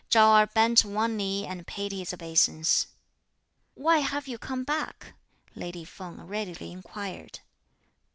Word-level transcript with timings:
Chao 0.09 0.35
Erh 0.35 0.47
bent 0.51 0.83
one 0.83 1.15
knee 1.15 1.45
and 1.45 1.67
paid 1.67 1.91
his 1.91 2.11
obeisance. 2.11 2.87
"Why 3.75 3.99
have 3.99 4.27
you 4.27 4.39
come 4.39 4.63
back?" 4.63 5.13
lady 5.53 5.83
Feng 5.85 6.25
readily 6.25 6.71
inquired. 6.71 7.41